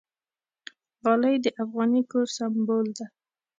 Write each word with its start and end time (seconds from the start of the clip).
غالۍ 1.03 1.35
د 1.43 1.47
افغاني 1.63 2.01
کور 2.11 2.27
سِمبول 2.37 2.85
ده. 2.97 3.05